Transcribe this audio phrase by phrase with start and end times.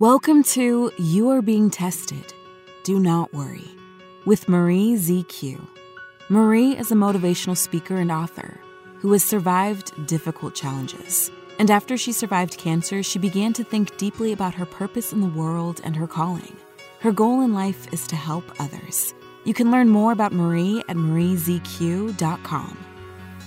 [0.00, 2.32] Welcome to You Are Being Tested.
[2.84, 3.66] Do not worry.
[4.26, 5.60] With Marie ZQ.
[6.28, 8.60] Marie is a motivational speaker and author
[8.98, 11.32] who has survived difficult challenges.
[11.58, 15.26] And after she survived cancer, she began to think deeply about her purpose in the
[15.26, 16.56] world and her calling.
[17.00, 19.12] Her goal in life is to help others.
[19.42, 22.78] You can learn more about Marie at mariezq.com.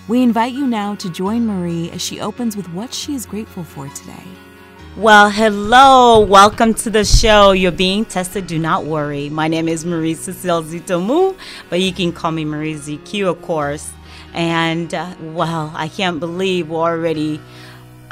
[0.09, 3.63] We invite you now to join Marie as she opens with what she is grateful
[3.63, 4.27] for today.
[4.97, 6.19] Well, hello.
[6.19, 7.53] Welcome to the show.
[7.53, 8.45] You're being tested.
[8.45, 9.29] Do not worry.
[9.29, 11.33] My name is Marie Cecile Zitomu,
[11.69, 13.93] but you can call me Marie ZQ, of course.
[14.33, 17.39] And, uh, well, I can't believe we're already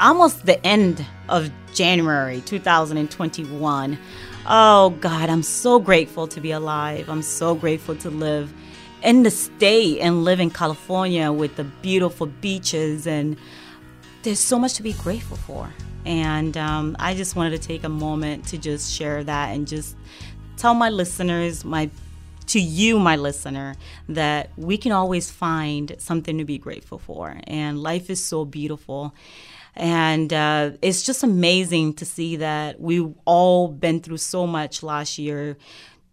[0.00, 3.98] almost the end of January 2021.
[4.46, 7.10] Oh, God, I'm so grateful to be alive.
[7.10, 8.50] I'm so grateful to live
[9.02, 13.06] in the state and live in California with the beautiful beaches.
[13.06, 13.36] And
[14.22, 15.72] there's so much to be grateful for.
[16.04, 19.96] And um, I just wanted to take a moment to just share that and just
[20.56, 21.90] tell my listeners, my
[22.46, 23.76] to you, my listener,
[24.08, 27.36] that we can always find something to be grateful for.
[27.44, 29.14] And life is so beautiful.
[29.76, 35.18] And uh, it's just amazing to see that we've all been through so much last
[35.18, 35.56] year.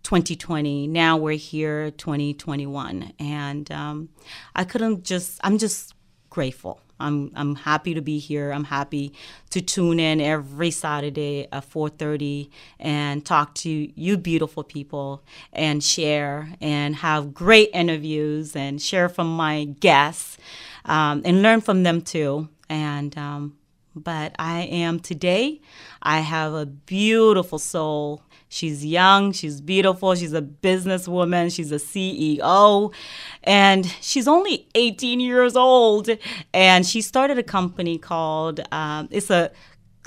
[0.04, 4.08] 2020 now we're here 2021 and um,
[4.56, 5.96] i couldn't just i'm just
[6.30, 8.52] grateful I'm I'm happy to be here.
[8.52, 9.14] I'm happy
[9.52, 15.24] to tune in every Saturday at 4:30 and talk to you beautiful people
[15.54, 20.38] and share and have great interviews and share from my guests
[20.86, 22.50] um, and learn from them too.
[22.70, 23.58] And um,
[23.96, 25.62] but I am today.
[26.02, 32.94] I have a beautiful soul She's young, she's beautiful, she's a businesswoman, she's a CEO,
[33.44, 36.10] and she's only 18 years old.
[36.54, 39.52] And she started a company called, um, it's a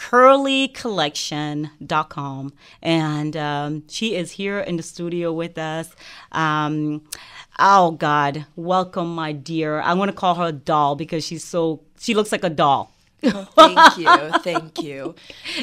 [0.01, 2.53] curlycollection.com.
[2.81, 5.95] And um, she is here in the studio with us.
[6.33, 7.03] Um,
[7.59, 9.83] oh, God, welcome, my dear.
[9.83, 12.95] I want to call her a doll because she's so, she looks like a doll.
[13.25, 14.39] Oh, thank you.
[14.41, 15.15] Thank you.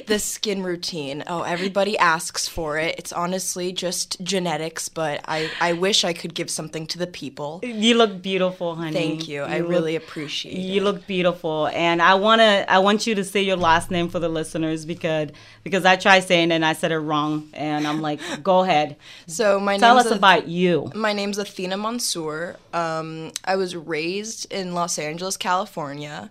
[0.05, 1.23] The skin routine.
[1.27, 2.95] Oh, everybody asks for it.
[2.97, 7.61] It's honestly just genetics, but I, I wish I could give something to the people.
[7.63, 8.93] You look beautiful, honey.
[8.93, 9.41] Thank you.
[9.41, 10.75] you I look, really appreciate you it.
[10.75, 11.67] You look beautiful.
[11.67, 15.29] And I wanna I want you to say your last name for the listeners because
[15.63, 18.97] because I tried saying it and I said it wrong and I'm like, go ahead.
[19.25, 20.91] So my Tell us a, about you.
[20.95, 22.57] My name's Athena Mansour.
[22.73, 26.29] Um, I was raised in Los Angeles, California.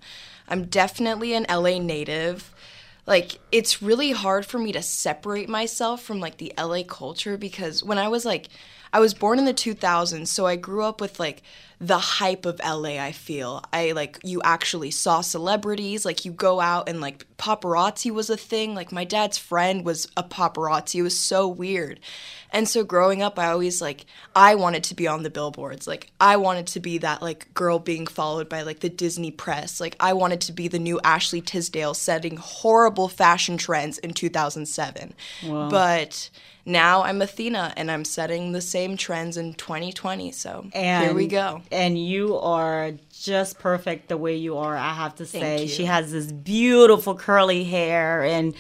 [0.49, 2.53] I'm definitely an LA native.
[3.07, 7.83] Like it's really hard for me to separate myself from like the LA culture because
[7.83, 8.49] when I was like
[8.93, 11.43] I was born in the 2000s, so I grew up with like
[11.79, 13.63] the hype of LA, I feel.
[13.71, 18.37] I like you actually saw celebrities, like you go out and like paparazzi was a
[18.37, 18.75] thing.
[18.75, 20.97] Like my dad's friend was a paparazzi.
[20.97, 22.01] It was so weird.
[22.51, 25.87] And so growing up, I always like I wanted to be on the billboards.
[25.87, 29.79] Like I wanted to be that like girl being followed by like the Disney press.
[29.79, 35.13] Like I wanted to be the new Ashley Tisdale setting horrible fashion trends in 2007.
[35.45, 35.69] Wow.
[35.69, 36.31] But
[36.67, 40.33] now I'm Athena and I'm setting the same trends in 2020.
[40.33, 41.63] So and, here we go.
[41.71, 45.67] And you are just perfect the way you are, I have to say.
[45.67, 48.55] She has this beautiful curly hair and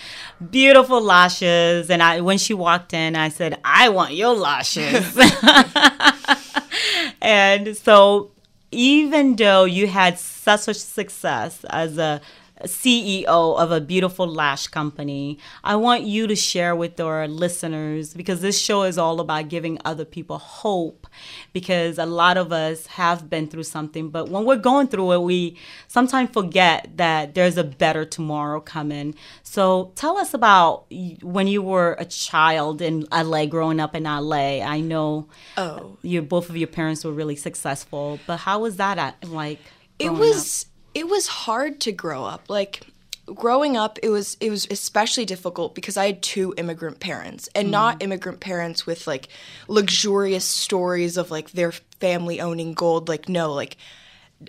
[0.51, 1.91] beautiful lashes.
[1.91, 5.17] And I when she walked in, I said, I want your lashes.
[7.23, 8.33] and so
[8.73, 12.21] even though you had such a success as a
[12.65, 15.39] CEO of a beautiful lash company.
[15.63, 19.79] I want you to share with our listeners because this show is all about giving
[19.85, 21.07] other people hope
[21.53, 25.23] because a lot of us have been through something, but when we're going through it,
[25.23, 25.57] we
[25.89, 29.15] sometimes forget that there's a better tomorrow coming.
[29.43, 30.87] So tell us about
[31.23, 34.63] when you were a child in LA, growing up in LA.
[34.63, 35.99] I know oh.
[36.03, 39.61] you both of your parents were really successful, but how was that at, like?
[39.99, 40.65] It was.
[40.65, 40.76] Up?
[40.97, 42.49] It was hard to grow up.
[42.49, 42.81] Like
[43.27, 47.69] growing up it was it was especially difficult because I had two immigrant parents and
[47.69, 47.73] mm.
[47.73, 49.29] not immigrant parents with like
[49.69, 53.77] luxurious stories of like their family owning gold like no like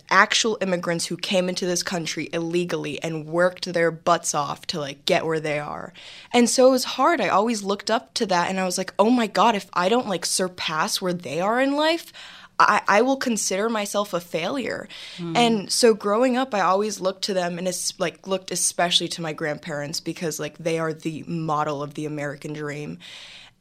[0.10, 5.06] actual immigrants who came into this country illegally and worked their butts off to like
[5.06, 5.94] get where they are.
[6.34, 7.20] And so it was hard.
[7.22, 9.90] I always looked up to that and I was like, "Oh my god, if I
[9.90, 12.12] don't like surpass where they are in life,
[12.60, 14.88] I, I will consider myself a failure.
[15.18, 15.38] Mm.
[15.38, 19.22] And so growing up, I always looked to them and it's like looked especially to
[19.22, 23.00] my grandparents because like they are the model of the American dream.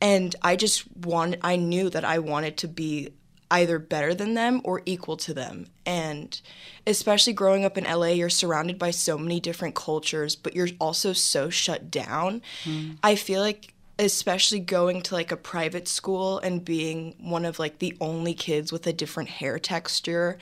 [0.00, 3.10] And I just wanted, I knew that I wanted to be
[3.50, 5.66] either better than them or equal to them.
[5.84, 6.38] And
[6.86, 11.12] especially growing up in LA, you're surrounded by so many different cultures, but you're also
[11.12, 12.42] so shut down.
[12.64, 12.98] Mm.
[13.02, 17.78] I feel like especially going to like a private school and being one of like
[17.78, 20.38] the only kids with a different hair texture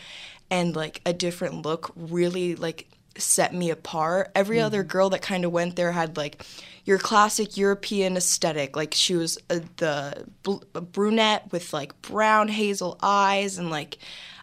[0.51, 4.31] and like a different look really like set me apart.
[4.35, 4.67] Every mm-hmm.
[4.67, 6.45] other girl that kind of went there had like
[6.85, 8.77] your classic European aesthetic.
[8.77, 13.99] Like she was a, the bl- a brunette with like brown hazel eyes and like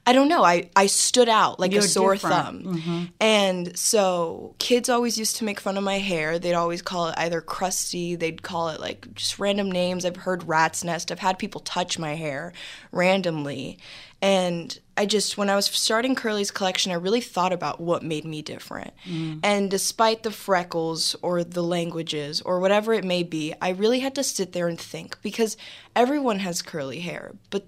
[0.06, 0.44] I don't know.
[0.44, 2.36] I, I stood out like You're a sore different.
[2.36, 2.64] thumb.
[2.64, 3.04] Mm-hmm.
[3.20, 6.40] And so kids always used to make fun of my hair.
[6.40, 10.04] They'd always call it either crusty, they'd call it like just random names.
[10.04, 11.12] I've heard rat's nest.
[11.12, 12.52] I've had people touch my hair
[12.92, 13.78] randomly.
[14.22, 18.24] And I just, when I was starting Curly's collection, I really thought about what made
[18.24, 18.94] me different.
[19.06, 19.40] Mm.
[19.42, 24.14] And despite the freckles or the languages or whatever it may be, I really had
[24.16, 25.58] to sit there and think because
[25.96, 27.66] everyone has curly hair, but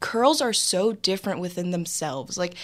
[0.00, 2.36] curls are so different within themselves.
[2.36, 2.54] Like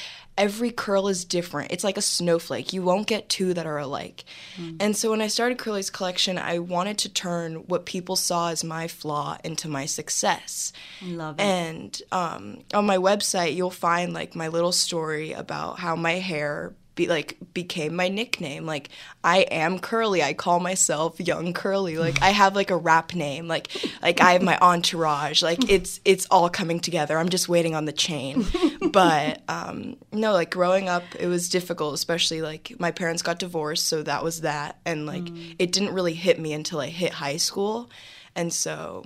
[0.41, 1.71] every curl is different.
[1.71, 2.73] It's like a snowflake.
[2.73, 4.25] You won't get two that are alike.
[4.57, 4.77] Mm.
[4.81, 8.65] And so when I started Curly's collection, I wanted to turn what people saw as
[8.65, 10.73] my flaw into my success.
[11.03, 11.43] Love it.
[11.43, 16.75] And um, on my website, you'll find like my little story about how my hair
[17.01, 18.67] be like became my nickname.
[18.67, 18.91] Like
[19.25, 20.23] I am Curly.
[20.23, 21.97] I call myself Young Curly.
[21.97, 23.49] Like I have like a rap name.
[23.49, 23.69] Like
[24.03, 25.43] like I have my entourage.
[25.43, 27.17] Like it's it's all coming together.
[27.19, 28.45] I'm just waiting on the chain.
[28.93, 31.95] But um, no, like growing up, it was difficult.
[31.95, 34.81] Especially like my parents got divorced, so that was that.
[34.85, 35.55] And like mm.
[35.59, 37.89] it didn't really hit me until I hit high school,
[38.35, 39.05] and so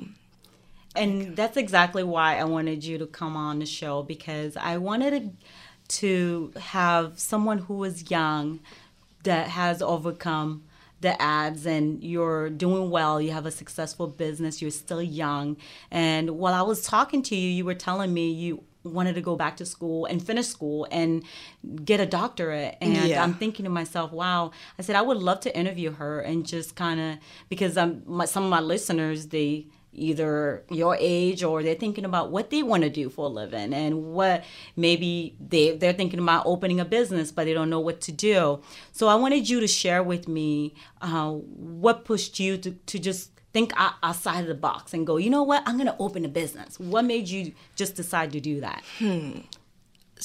[0.96, 5.10] and that's exactly why I wanted you to come on the show because I wanted
[5.10, 5.30] to
[5.88, 8.60] to have someone who is young
[9.24, 10.64] that has overcome
[11.00, 15.56] the ads and you're doing well, you have a successful business, you're still young.
[15.90, 19.36] And while I was talking to you, you were telling me you wanted to go
[19.36, 21.24] back to school and finish school and
[21.84, 23.22] get a doctorate and yeah.
[23.22, 26.76] i'm thinking to myself wow i said i would love to interview her and just
[26.76, 27.16] kind of
[27.48, 32.30] because I'm, my, some of my listeners they either your age or they're thinking about
[32.30, 34.44] what they want to do for a living and what
[34.76, 38.60] maybe they they're thinking about opening a business but they don't know what to do.
[38.92, 43.30] So i wanted you to share with me uh, what pushed you to, to just
[43.52, 45.62] think outside of the box and go you know what?
[45.66, 46.78] I'm going to open a business.
[46.78, 48.82] What made you just decide to do that?
[48.98, 49.40] Hmm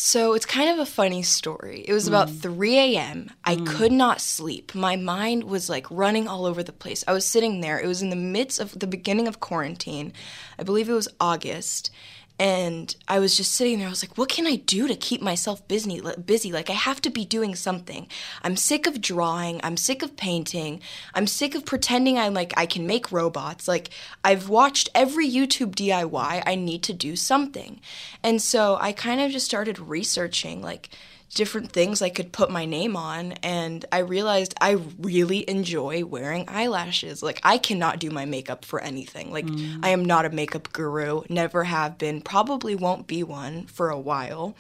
[0.02, 1.84] so it's kind of a funny story.
[1.86, 2.08] It was mm.
[2.08, 3.32] about 3 a.m.
[3.44, 3.68] I mm.
[3.68, 4.74] could not sleep.
[4.74, 7.04] My mind was like running all over the place.
[7.06, 7.78] I was sitting there.
[7.78, 10.14] It was in the midst of the beginning of quarantine.
[10.58, 11.92] I believe it was August
[12.40, 13.88] and I was just sitting there.
[13.88, 16.02] I was like, what can I do to keep myself busy?
[16.26, 18.08] Busy, like I have to be doing something.
[18.42, 19.60] I'm sick of drawing.
[19.62, 20.82] I'm sick of painting.
[21.14, 23.68] I'm sick of pretending I'm like I can make robots.
[23.68, 23.90] Like
[24.24, 26.44] I've watched every YouTube DIY.
[26.46, 27.82] I need to do something,
[28.24, 30.90] and so I kind of just started researching like
[31.34, 33.34] different things I could put my name on.
[33.44, 37.22] And I realized I really enjoy wearing eyelashes.
[37.22, 39.32] Like, I cannot do my makeup for anything.
[39.32, 39.80] Like, mm.
[39.84, 44.00] I am not a makeup guru, never have been, probably won't be one for a
[44.00, 44.56] while.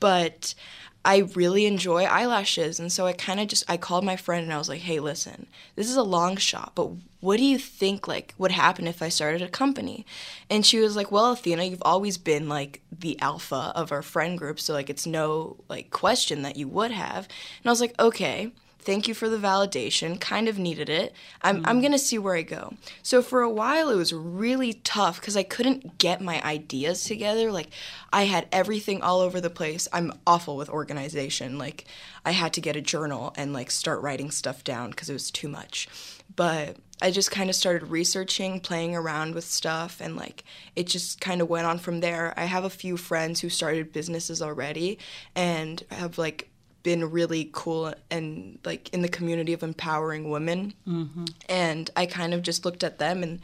[0.00, 0.54] But
[1.04, 2.80] I really enjoy eyelashes.
[2.80, 5.00] And so I kind of just I called my friend and I was like, "Hey,
[5.00, 5.46] listen.
[5.76, 6.90] This is a long shot, but
[7.20, 10.06] what do you think like would happen if I started a company?"
[10.48, 14.38] And she was like, "Well, Athena, you've always been like the alpha of our friend
[14.38, 17.98] group, so like it's no like question that you would have." And I was like,
[18.00, 18.52] "Okay."
[18.84, 20.20] Thank you for the validation.
[20.20, 21.14] Kind of needed it.
[21.42, 21.66] I'm, mm-hmm.
[21.66, 22.74] I'm going to see where I go.
[23.02, 27.50] So for a while, it was really tough because I couldn't get my ideas together.
[27.50, 27.70] Like,
[28.12, 29.88] I had everything all over the place.
[29.92, 31.58] I'm awful with organization.
[31.58, 31.86] Like,
[32.24, 35.30] I had to get a journal and like start writing stuff down because it was
[35.30, 35.88] too much.
[36.36, 41.20] But I just kind of started researching, playing around with stuff, and like it just
[41.20, 42.32] kind of went on from there.
[42.36, 44.98] I have a few friends who started businesses already
[45.34, 46.48] and have like
[46.84, 50.74] been really cool and like in the community of empowering women.
[50.86, 51.24] Mm-hmm.
[51.48, 53.40] And I kind of just looked at them and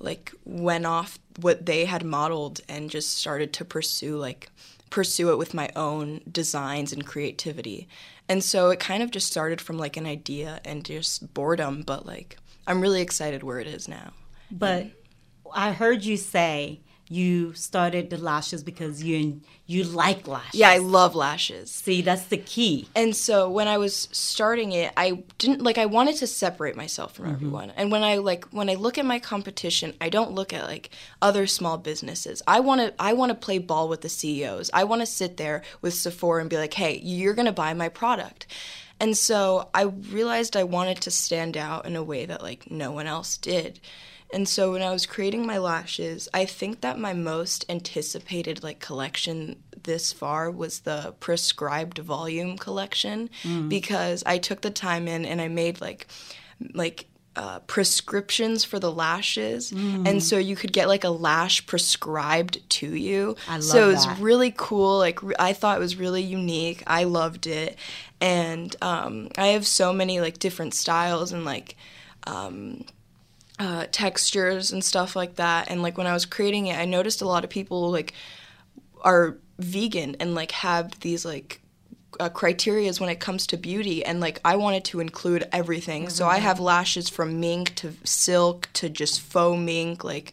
[0.00, 4.50] like went off what they had modeled and just started to pursue like
[4.90, 7.86] pursue it with my own designs and creativity.
[8.28, 12.06] And so it kind of just started from like an idea and just boredom, but
[12.06, 14.12] like I'm really excited where it is now.
[14.50, 14.86] But
[15.54, 20.58] I heard you say you started the lashes because you you like lashes.
[20.58, 21.70] Yeah, I love lashes.
[21.70, 22.88] See, that's the key.
[22.94, 27.14] And so when I was starting it, I didn't like I wanted to separate myself
[27.14, 27.34] from mm-hmm.
[27.34, 27.70] everyone.
[27.76, 30.90] And when I like when I look at my competition, I don't look at like
[31.22, 32.42] other small businesses.
[32.46, 34.70] I want to I want to play ball with the CEOs.
[34.74, 37.74] I want to sit there with Sephora and be like, "Hey, you're going to buy
[37.74, 38.46] my product."
[39.00, 42.90] And so I realized I wanted to stand out in a way that like no
[42.90, 43.80] one else did.
[44.32, 48.78] And so when I was creating my lashes, I think that my most anticipated like
[48.78, 53.68] collection this far was the prescribed volume collection mm.
[53.68, 56.08] because I took the time in and I made like
[56.74, 57.06] like
[57.36, 60.08] uh, prescriptions for the lashes, mm.
[60.08, 63.36] and so you could get like a lash prescribed to you.
[63.48, 64.18] I love so it was that.
[64.18, 64.98] really cool.
[64.98, 66.82] Like re- I thought it was really unique.
[66.86, 67.78] I loved it,
[68.20, 71.76] and um, I have so many like different styles and like.
[72.26, 72.84] Um,
[73.58, 75.70] uh, textures and stuff like that.
[75.70, 78.14] And like when I was creating it, I noticed a lot of people like
[79.02, 81.60] are vegan and like have these like
[82.20, 86.10] uh, criterias when it comes to beauty and like i wanted to include everything mm-hmm.
[86.10, 90.32] so i have lashes from mink to silk to just faux mink like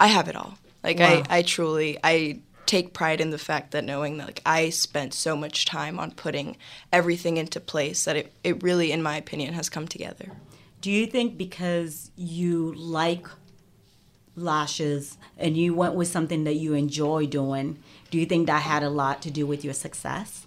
[0.00, 1.22] i have it all like wow.
[1.28, 5.14] I, I truly i take pride in the fact that knowing that like i spent
[5.14, 6.56] so much time on putting
[6.92, 10.32] everything into place that it, it really in my opinion has come together
[10.82, 13.26] do you think because you like
[14.36, 17.78] lashes and you went with something that you enjoy doing
[18.12, 20.46] do you think that had a lot to do with your success?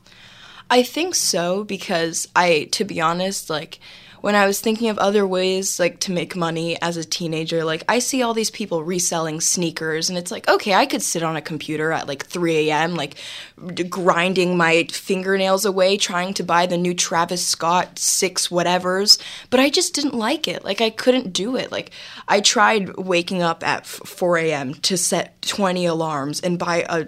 [0.69, 3.79] I think so because I, to be honest, like
[4.25, 7.83] when I was thinking of other ways like to make money as a teenager, like
[7.87, 11.35] I see all these people reselling sneakers and it's like, okay, I could sit on
[11.35, 12.95] a computer at like 3 a.m.
[12.95, 13.17] like
[13.87, 19.69] grinding my fingernails away trying to buy the new Travis Scott six whatevers, but I
[19.69, 20.65] just didn't like it.
[20.65, 21.71] Like I couldn't do it.
[21.71, 21.91] Like
[22.27, 24.73] I tried waking up at 4 a.m.
[24.73, 27.05] to set 20 alarms and buy a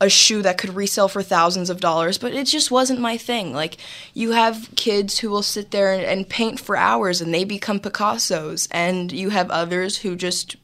[0.00, 3.52] a shoe that could resell for thousands of dollars, but it just wasn't my thing.
[3.52, 3.76] Like,
[4.14, 7.80] you have kids who will sit there and, and paint for hours and they become
[7.80, 10.56] Picassos, and you have others who just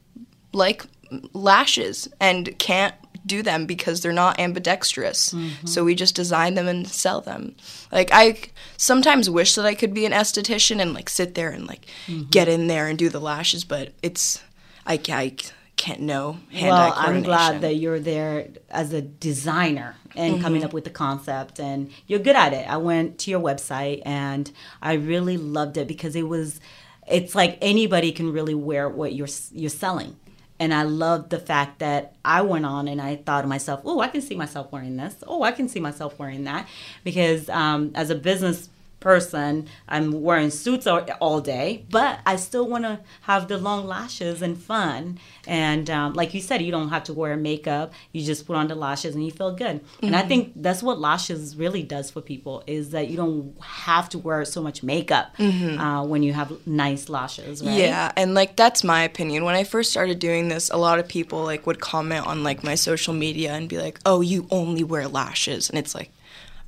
[0.53, 0.85] like
[1.33, 2.95] lashes and can't
[3.27, 5.33] do them because they're not ambidextrous.
[5.33, 5.67] Mm-hmm.
[5.67, 7.55] So we just design them and sell them.
[7.91, 8.39] Like I
[8.77, 12.29] sometimes wish that I could be an esthetician and like sit there and like mm-hmm.
[12.31, 14.43] get in there and do the lashes, but it's
[14.87, 15.35] I, I
[15.85, 20.43] can't know well i'm glad that you're there as a designer and mm-hmm.
[20.43, 24.01] coming up with the concept and you're good at it i went to your website
[24.07, 24.51] and
[24.81, 26.59] i really loved it because it was
[27.07, 30.17] it's like anybody can really wear what you're you're selling
[30.61, 33.99] and I love the fact that I went on and I thought to myself, oh,
[33.99, 35.17] I can see myself wearing this.
[35.27, 36.69] Oh, I can see myself wearing that.
[37.03, 38.69] Because um, as a business
[39.05, 39.69] person.
[39.87, 44.41] I'm wearing suits all, all day, but I still want to have the long lashes
[44.41, 45.19] and fun.
[45.47, 47.93] And um, like you said, you don't have to wear makeup.
[48.13, 49.85] You just put on the lashes and you feel good.
[49.85, 50.07] Mm-hmm.
[50.07, 50.29] And I mm-hmm.
[50.29, 54.43] think that's what lashes really does for people is that you don't have to wear
[54.47, 55.79] so much makeup mm-hmm.
[55.79, 57.77] uh, when you have nice lashes, right?
[57.77, 59.45] Yeah, and like that's my opinion.
[59.45, 62.65] When I first started doing this, a lot of people like would comment on like
[62.65, 66.11] my social media and be like, "Oh, you only wear lashes," and it's like,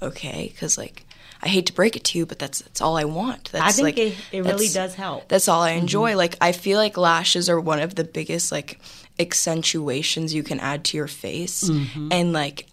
[0.03, 1.07] okay, because like
[1.43, 3.51] I hate to break it to you, but that's that's all I want.
[3.53, 5.29] That's I think like, it, it really does help.
[5.29, 6.11] That's all I enjoy.
[6.11, 6.19] Mm-hmm.
[6.19, 8.81] Like I feel like lashes are one of the biggest like
[9.19, 12.09] accentuations you can add to your face, mm-hmm.
[12.11, 12.67] and like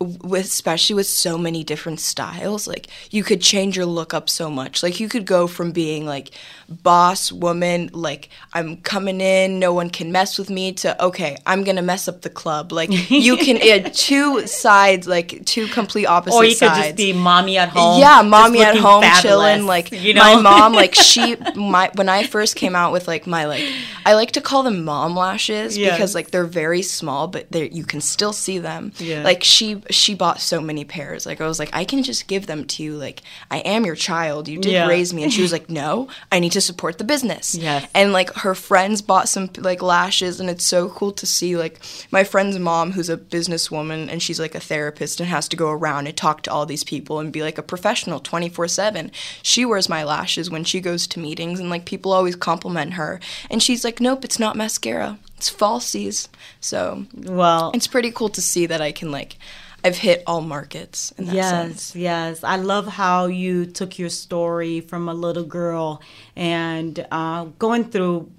[0.00, 4.50] with especially with so many different styles like you could change your look up so
[4.50, 6.30] much like you could go from being like
[6.70, 11.64] boss woman like i'm coming in no one can mess with me to okay i'm
[11.64, 16.44] gonna mess up the club like you can two sides like two complete opposite or
[16.44, 16.74] you sides.
[16.74, 20.22] could just be mommy at home yeah mommy at home fabulous, chilling like you know?
[20.22, 23.64] my mom like she my when i first came out with like my like
[24.06, 25.94] i like to call them mom lashes yes.
[25.94, 29.22] because like they're very small but they you can still see them yeah.
[29.22, 31.26] like she she bought so many pairs.
[31.26, 32.96] Like I was like, I can just give them to you.
[32.96, 34.48] Like I am your child.
[34.48, 34.86] You did yeah.
[34.86, 35.22] raise me.
[35.22, 37.54] And she was like, No, I need to support the business.
[37.54, 37.88] Yes.
[37.94, 41.80] And like her friends bought some like lashes, and it's so cool to see like
[42.10, 45.70] my friend's mom, who's a businesswoman, and she's like a therapist and has to go
[45.70, 49.10] around and talk to all these people and be like a professional twenty four seven.
[49.42, 53.20] She wears my lashes when she goes to meetings, and like people always compliment her,
[53.50, 55.18] and she's like, Nope, it's not mascara.
[55.36, 56.28] It's falsies.
[56.60, 59.36] So well, it's pretty cool to see that I can like
[59.84, 61.96] I've hit all markets in that yes, sense.
[61.96, 66.02] Yes, I love how you took your story from a little girl
[66.36, 68.30] and uh, going through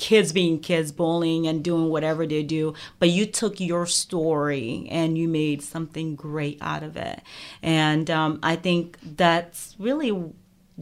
[0.00, 5.18] kids being kids, bullying and doing whatever they do, but you took your story and
[5.18, 7.20] you made something great out of it.
[7.62, 10.10] And um, I think that's really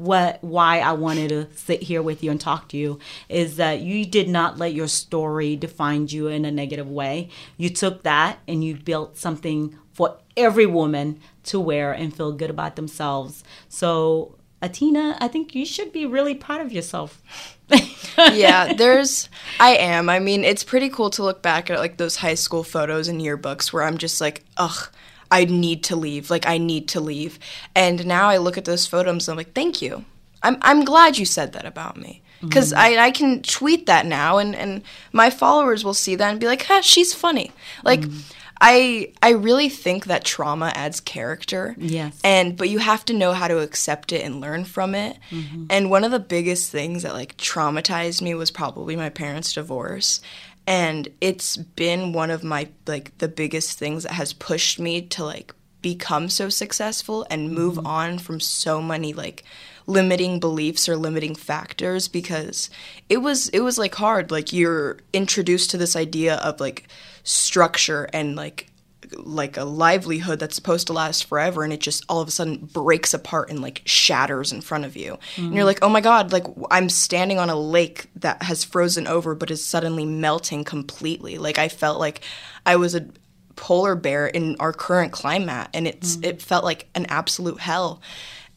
[0.01, 3.81] what why I wanted to sit here with you and talk to you is that
[3.81, 7.29] you did not let your story define you in a negative way.
[7.57, 12.51] You took that and you built something for every woman to wear and feel good
[12.51, 13.43] about themselves.
[13.69, 17.21] So, Athena, I think you should be really proud of yourself.
[18.33, 19.29] yeah, there's
[19.61, 20.09] I am.
[20.09, 23.21] I mean, it's pretty cool to look back at like those high school photos and
[23.21, 24.89] yearbooks where I'm just like, ugh,
[25.31, 26.31] I need to leave.
[26.31, 27.39] Like I need to leave.
[27.75, 30.05] And now I look at those photos and I'm like, thank you.
[30.43, 32.23] I'm I'm glad you said that about me.
[32.37, 32.49] Mm-hmm.
[32.49, 34.83] Because I, I can tweet that now and, and
[35.13, 37.51] my followers will see that and be like, huh, she's funny.
[37.83, 38.19] Like mm-hmm.
[38.61, 41.75] I I really think that trauma adds character.
[41.79, 42.19] Yes.
[42.25, 45.19] And but you have to know how to accept it and learn from it.
[45.31, 45.67] Mm-hmm.
[45.71, 50.21] And one of the biggest things that like traumatized me was probably my parents' divorce.
[50.69, 55.25] And it's been one of my like the biggest things that has pushed me to
[55.25, 57.87] like become so successful and move mm-hmm.
[57.87, 59.45] on from so many like
[59.87, 62.69] limiting beliefs or limiting factors because
[63.09, 64.31] it was it was like hard.
[64.31, 66.87] Like you're introduced to this idea of like
[67.25, 68.69] structure and like
[69.17, 72.69] like a livelihood that's supposed to last forever and it just all of a sudden
[72.73, 75.19] breaks apart and like shatters in front of you.
[75.37, 79.07] And you're like oh my god like i'm standing on a lake that has frozen
[79.07, 81.39] over but is suddenly melting completely.
[81.39, 82.21] Like i felt like
[82.67, 83.09] i was a
[83.57, 86.25] polar bear in our current climate and it's mm.
[86.25, 88.01] it felt like an absolute hell.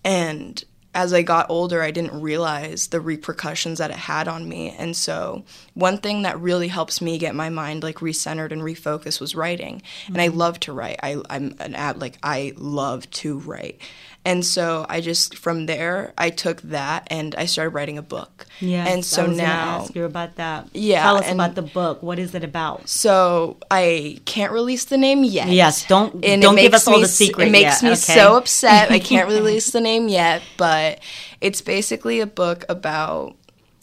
[0.03, 0.63] And
[0.94, 4.76] as I got older, I didn't realize the repercussions that it had on me.
[4.78, 5.44] And so,
[5.74, 9.82] one thing that really helps me get my mind like recentered and refocused was writing.
[10.08, 10.38] And I mm-hmm.
[10.38, 11.00] love to write.
[11.02, 13.80] I, I'm an ab like I love to write.
[14.24, 18.46] And so I just from there I took that and I started writing a book.
[18.60, 18.86] Yeah.
[18.88, 20.68] and so I was now ask you about that.
[20.74, 22.04] Yeah, Tell us and- about the book.
[22.04, 22.88] What is it about?
[22.88, 25.50] So I can't release the name yet.
[25.50, 27.96] Yes, don't- And don't give us all me the secret It makes yet, me okay?
[27.96, 28.92] so upset.
[28.92, 31.00] I can't release the name yet, but
[31.40, 33.36] it's basically a book about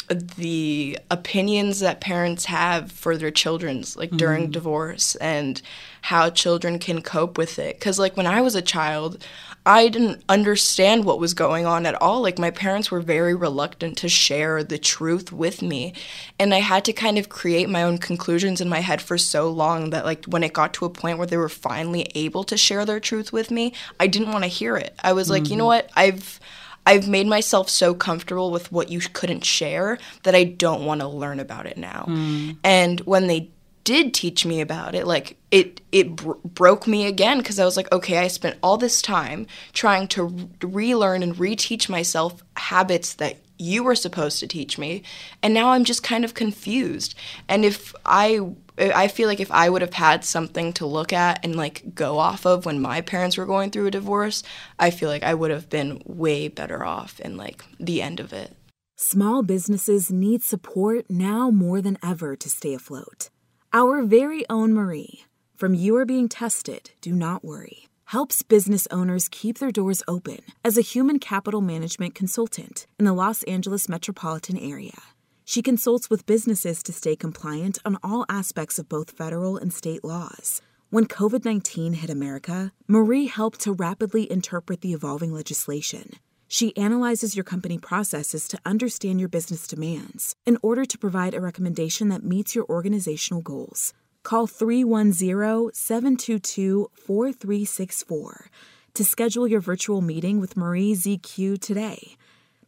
[0.09, 4.52] the opinions that parents have for their children's like during mm.
[4.52, 5.61] divorce and
[6.02, 9.25] how children can cope with it cuz like when I was a child
[9.69, 12.23] I didn't understand what was going on at all.
[12.23, 15.93] Like, my parents were very reluctant to share the truth with me.
[16.38, 19.50] And I had to kind of create my own conclusions in my head for so
[19.50, 22.57] long that, like, when it got to a point where they were finally able to
[22.57, 24.95] share their truth with me, I didn't want to hear it.
[25.05, 25.87] I was like, you know mm-hmm.
[25.87, 25.90] what?
[25.95, 26.40] I've.
[26.87, 31.07] I've made myself so comfortable with what you couldn't share that I don't want to
[31.07, 32.07] learn about it now.
[32.09, 32.57] Mm.
[32.64, 33.50] And when they
[33.88, 37.75] did teach me about it like it it br- broke me again because i was
[37.75, 43.14] like okay i spent all this time trying to re- relearn and reteach myself habits
[43.14, 45.02] that you were supposed to teach me
[45.42, 47.14] and now i'm just kind of confused
[47.49, 48.38] and if i
[48.78, 52.18] i feel like if i would have had something to look at and like go
[52.18, 54.42] off of when my parents were going through a divorce
[54.79, 58.35] i feel like i would have been way better off in like the end of
[58.35, 58.55] it
[59.01, 63.31] Small businesses need support now more than ever to stay afloat.
[63.74, 69.28] Our very own Marie, from You Are Being Tested, Do Not Worry, helps business owners
[69.28, 74.57] keep their doors open as a human capital management consultant in the Los Angeles metropolitan
[74.57, 74.96] area.
[75.44, 80.02] She consults with businesses to stay compliant on all aspects of both federal and state
[80.02, 80.62] laws.
[80.88, 86.12] When COVID 19 hit America, Marie helped to rapidly interpret the evolving legislation.
[86.50, 91.42] She analyzes your company processes to understand your business demands in order to provide a
[91.42, 93.92] recommendation that meets your organizational goals.
[94.22, 98.50] Call 310 722 4364
[98.94, 102.16] to schedule your virtual meeting with Marie ZQ today.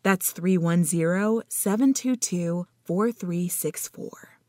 [0.03, 4.40] That's 310 722 4364.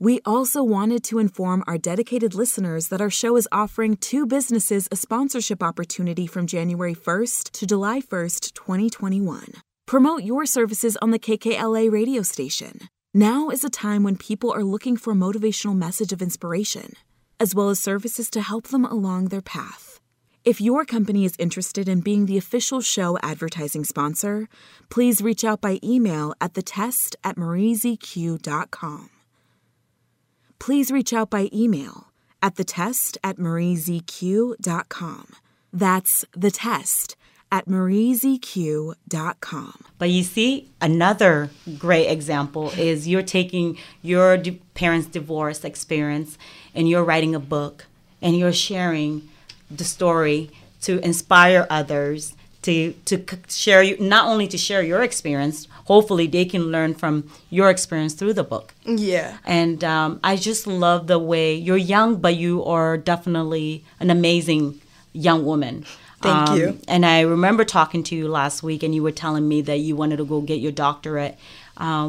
[0.00, 4.86] We also wanted to inform our dedicated listeners that our show is offering two businesses
[4.92, 9.54] a sponsorship opportunity from January 1st to July 1st, 2021.
[9.86, 12.82] Promote your services on the KKLA radio station.
[13.12, 16.92] Now is a time when people are looking for a motivational message of inspiration,
[17.40, 19.98] as well as services to help them along their path.
[20.44, 24.48] If your company is interested in being the official show advertising sponsor,
[24.90, 29.10] please reach out by email at the test at mariezq.com
[30.58, 32.08] please reach out by email
[32.42, 35.26] at the test at mariezq.com.
[35.72, 37.16] That's the test
[37.50, 38.94] at mariezq.com.
[39.98, 46.36] But you see, another great example is you're taking your di- parents' divorce experience
[46.74, 47.86] and you're writing a book
[48.20, 49.28] and you're sharing
[49.70, 50.50] the story
[50.82, 52.34] to inspire others
[52.68, 53.16] to to
[53.48, 55.58] share you not only to share your experience
[55.92, 57.14] hopefully they can learn from
[57.50, 59.28] your experience through the book yeah
[59.60, 63.68] and um, I just love the way you're young, but you are definitely
[64.00, 64.62] an amazing
[65.12, 65.74] young woman.
[66.20, 66.66] Thank Um, you.
[66.92, 69.92] And I remember talking to you last week, and you were telling me that you
[70.00, 71.34] wanted to go get your doctorate.
[71.76, 72.08] Um,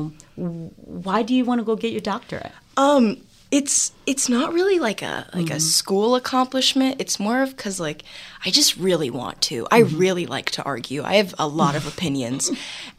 [1.06, 2.52] why do you want to go get your doctorate?
[2.76, 3.18] Um,
[3.52, 6.98] it's it's not really like a like a school accomplishment.
[7.00, 8.04] It's more of because like
[8.46, 9.68] I just really want to.
[9.72, 11.04] I really like to argue.
[11.04, 12.52] I have a lot of opinions,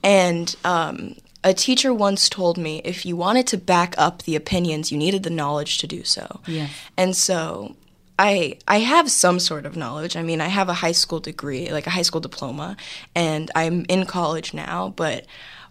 [0.02, 4.90] and um, a teacher once told me if you wanted to back up the opinions,
[4.90, 6.40] you needed the knowledge to do so.
[6.46, 6.68] Yeah.
[6.96, 7.76] And so
[8.18, 10.16] I I have some sort of knowledge.
[10.16, 12.76] I mean, I have a high school degree, like a high school diploma,
[13.14, 15.26] and I'm in college now, but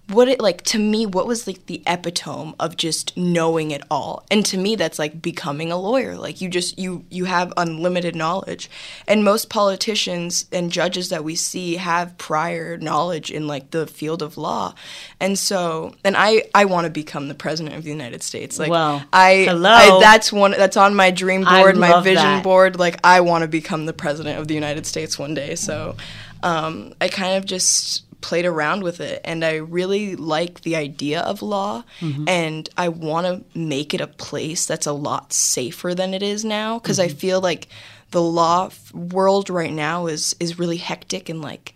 [0.09, 4.25] what it like to me what was like the epitome of just knowing it all?
[4.31, 6.17] And to me that's like becoming a lawyer.
[6.17, 8.69] Like you just you you have unlimited knowledge.
[9.07, 14.23] And most politicians and judges that we see have prior knowledge in like the field
[14.23, 14.73] of law.
[15.19, 18.57] And so and i i want to become the president of the united states.
[18.57, 19.69] Like well, I, hello.
[19.69, 22.43] I that's one that's on my dream board I my vision that.
[22.43, 22.79] board.
[22.79, 25.53] Like i want to become the president of the united states one day.
[25.53, 25.95] So
[26.41, 31.21] um, i kind of just played around with it and I really like the idea
[31.21, 32.27] of law mm-hmm.
[32.27, 36.43] and I want to make it a place that's a lot safer than it is
[36.43, 37.17] now because I mm-hmm.
[37.17, 37.67] feel like
[38.12, 41.73] the law f- world right now is is really hectic and like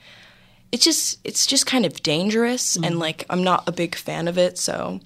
[0.72, 3.00] it's just it's just kind of dangerous and mm-hmm.
[3.00, 5.00] like I'm not a big fan of it so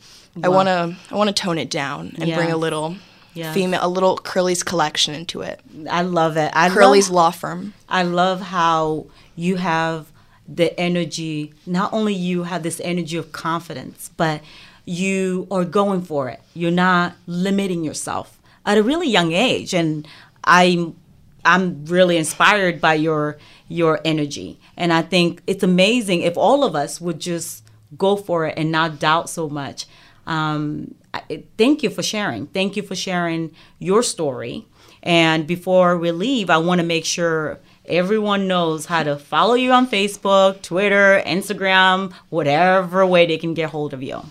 [0.43, 2.95] I want to I want to tone it down and bring a little
[3.34, 3.54] Yes.
[3.54, 5.60] female a little Curly's collection into it.
[5.88, 6.52] I love it.
[6.56, 7.73] I Curly's love, law firm.
[7.88, 10.12] I love how you have
[10.47, 11.53] the energy.
[11.65, 14.41] Not only you have this energy of confidence, but
[14.86, 16.41] you are going for it.
[16.53, 20.07] You're not limiting yourself at a really young age, and
[20.43, 20.95] I'm
[21.43, 24.60] I'm really inspired by your your energy.
[24.75, 27.63] And I think it's amazing if all of us would just
[27.97, 29.86] go for it and not doubt so much.
[30.25, 32.47] Um, I, thank you for sharing.
[32.47, 34.65] Thank you for sharing your story.
[35.03, 39.71] And before we leave, I want to make sure everyone knows how to follow you
[39.71, 44.21] on Facebook, Twitter, Instagram, whatever way they can get hold of you.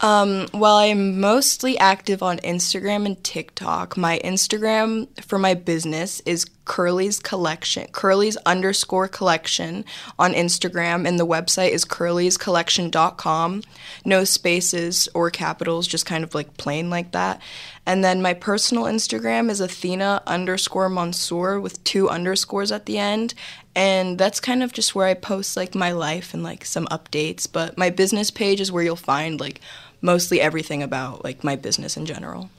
[0.00, 3.96] Um, well, I'm mostly active on Instagram and TikTok.
[3.96, 9.84] My Instagram for my business is Curly's Collection, Curly's underscore collection
[10.18, 13.62] on Instagram, and the website is curlyscollection.com.
[14.04, 17.40] No spaces or capitals, just kind of like plain like that.
[17.86, 23.32] And then my personal Instagram is Athena underscore Mansour with two underscores at the end.
[23.74, 27.50] And that's kind of just where I post like my life and like some updates.
[27.50, 29.62] But my business page is where you'll find like
[30.02, 32.50] mostly everything about like my business in general.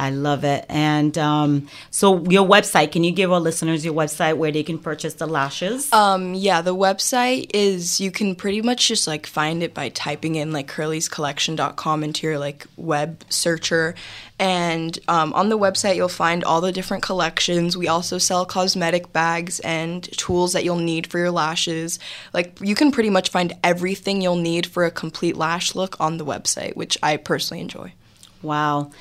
[0.00, 0.64] I love it.
[0.70, 4.78] And um, so, your website, can you give our listeners your website where they can
[4.78, 5.92] purchase the lashes?
[5.92, 10.36] Um, yeah, the website is you can pretty much just like find it by typing
[10.36, 13.94] in like curlyscollection.com into your like web searcher.
[14.38, 17.76] And um, on the website, you'll find all the different collections.
[17.76, 21.98] We also sell cosmetic bags and tools that you'll need for your lashes.
[22.32, 26.16] Like, you can pretty much find everything you'll need for a complete lash look on
[26.16, 27.92] the website, which I personally enjoy.
[28.40, 28.92] Wow.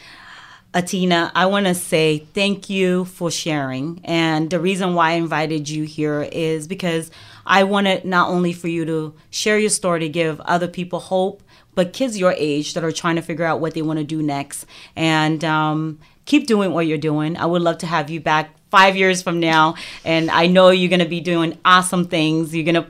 [0.73, 4.01] Athena, I want to say thank you for sharing.
[4.03, 7.09] And the reason why I invited you here is because
[7.45, 11.41] I wanted not only for you to share your story to give other people hope,
[11.73, 14.21] but kids your age that are trying to figure out what they want to do
[14.21, 14.65] next.
[14.95, 17.35] And um, keep doing what you're doing.
[17.35, 19.73] I would love to have you back five years from now.
[20.05, 22.55] And I know you're going to be doing awesome things.
[22.55, 22.87] You're going to.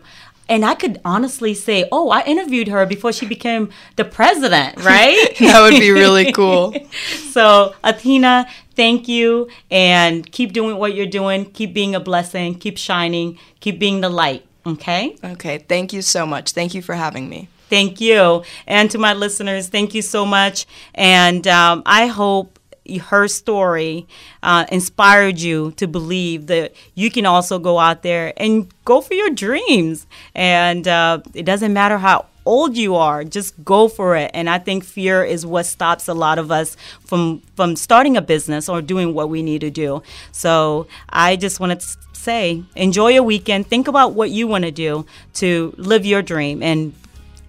[0.50, 5.16] And I could honestly say, oh, I interviewed her before she became the president, right?
[5.40, 6.76] That would be really cool.
[7.30, 11.52] So, Athena, thank you and keep doing what you're doing.
[11.52, 14.46] Keep being a blessing, keep shining, keep being the light.
[14.66, 15.16] Okay?
[15.24, 16.52] Okay, thank you so much.
[16.52, 17.48] Thank you for having me.
[17.70, 18.44] Thank you.
[18.66, 20.66] And to my listeners, thank you so much.
[20.96, 22.59] And um, I hope
[22.98, 24.08] her story
[24.44, 29.14] uh, inspired you to believe that you can also go out there and go for
[29.14, 30.08] your dreams.
[30.36, 34.32] And uh, it doesn't matter how old you are just go for it.
[34.34, 36.76] And i think fear is what stops a lot of us
[37.06, 40.02] from from starting a business or doing what we need to do.
[40.32, 43.68] So i just want to say enjoy your weekend.
[43.68, 46.94] Think about what you want to do to live your dream and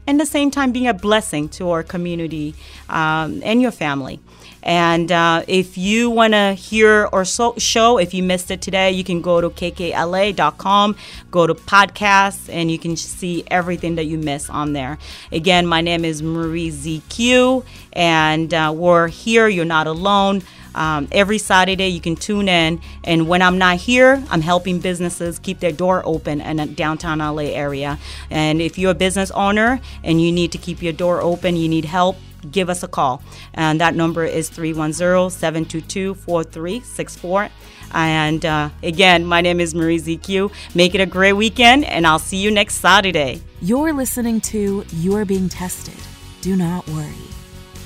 [0.07, 2.55] and the same time being a blessing to our community
[2.89, 4.21] um, and your family.
[4.63, 8.91] And uh, if you want to hear our so- show, if you missed it today,
[8.91, 10.97] you can go to kkla.com,
[11.31, 14.99] go to podcasts, and you can see everything that you miss on there.
[15.33, 19.49] Again, my name is Marie ZQ, and uh, we're here.
[19.49, 20.43] You're not alone.
[20.75, 22.81] Um, every Saturday, you can tune in.
[23.05, 27.19] And when I'm not here, I'm helping businesses keep their door open in a downtown
[27.19, 27.99] LA area.
[28.31, 31.69] And if you're a business owner and you need to keep your door open, you
[31.69, 32.17] need help,
[32.51, 33.23] give us a call.
[33.55, 37.49] And that number is 310 722 4364.
[37.93, 40.53] And uh, again, my name is Marie ZQ.
[40.75, 43.43] Make it a great weekend, and I'll see you next Saturday.
[43.61, 45.95] You're listening to You're Being Tested.
[46.41, 47.30] Do not worry.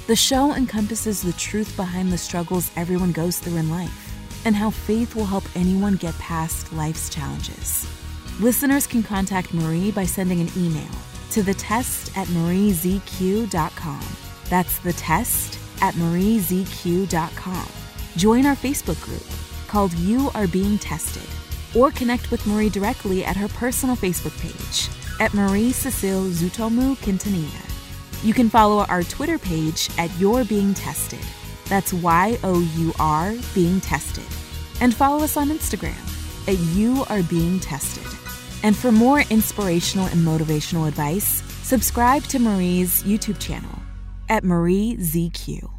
[0.07, 4.13] The show encompasses the truth behind the struggles everyone goes through in life
[4.45, 7.87] and how faith will help anyone get past life's challenges.
[8.39, 10.91] Listeners can contact Marie by sending an email
[11.31, 14.05] to the test at mariezq.com.
[14.51, 17.69] That's the test at mariezq.com.
[18.17, 19.25] Join our Facebook group
[19.69, 21.29] called You Are Being Tested,
[21.75, 27.74] or connect with Marie directly at her personal Facebook page at Marie Cecile Zutomu Quintanilla.
[28.25, 31.21] You can follow our Twitter page at You're Being Tested.
[31.67, 34.25] That's Y O U R Being Tested.
[34.81, 35.93] And follow us on Instagram
[36.49, 38.07] at You Are Being Tested.
[38.63, 43.79] And for more inspirational and motivational advice, subscribe to Marie's YouTube channel
[44.31, 45.74] at Marie ZQ.